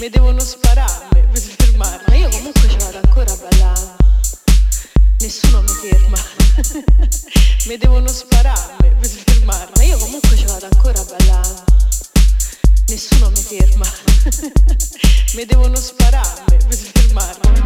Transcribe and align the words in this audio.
mi 0.00 0.08
devono 0.08 0.40
sparare 0.40 1.28
per 1.30 1.42
fermarmi. 1.42 2.04
Ma 2.08 2.14
io 2.14 2.30
comunque 2.30 2.68
ci 2.70 2.76
vado 2.78 3.00
ancora 3.04 3.30
a 3.30 3.36
ballare. 3.36 3.96
Nessuno 5.18 5.60
mi 5.60 5.68
ferma. 5.68 6.16
mi 7.68 7.76
devono 7.76 8.08
sparare 8.08 8.96
per 8.98 9.08
fermarmi. 9.10 9.72
Ma 9.76 9.82
io 9.82 9.98
comunque 9.98 10.36
ci 10.38 10.46
vado 10.46 10.66
ancora 10.72 10.98
a 11.00 11.04
ballare. 11.04 11.64
Nessuno 12.88 13.28
mi 13.28 13.42
ferma. 13.42 13.86
mi 15.36 15.44
devono 15.44 15.76
sparare 15.76 16.56
per 16.66 16.78
fermarmi. 16.78 17.60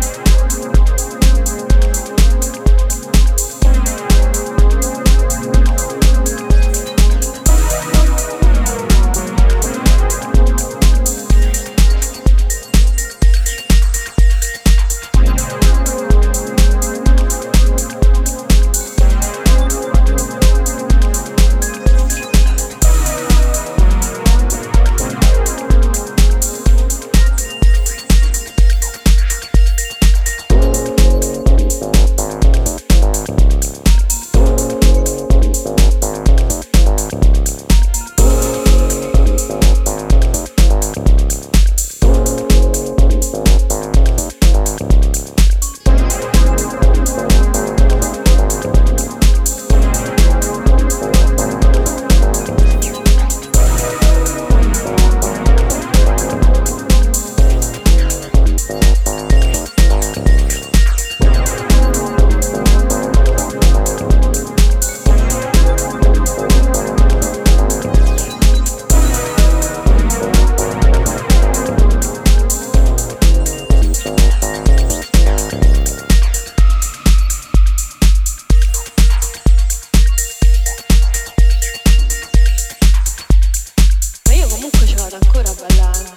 Ancora 85.14 85.48
a 85.48 85.54
ballare. 85.54 86.12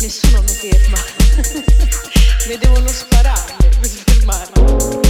Nessuno 0.00 0.40
mi 0.42 0.48
ferma. 0.48 0.98
mi 2.48 2.58
devono 2.58 2.88
sparare 2.88 3.54
per 3.80 3.88
fermarmi. 3.88 5.05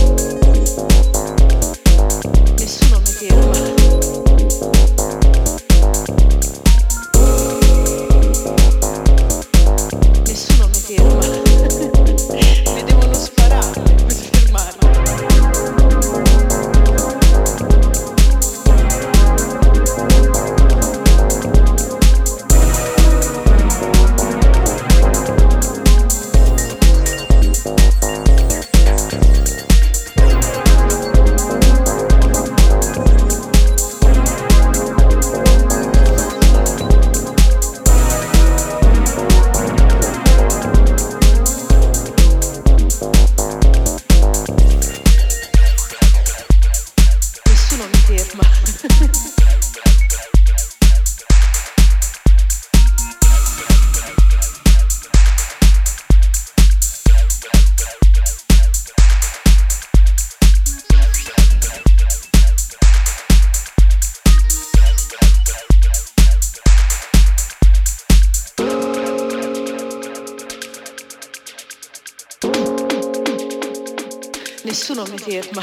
Nessuno 74.65 75.05
mi 75.07 75.17
ferma. 75.19 75.63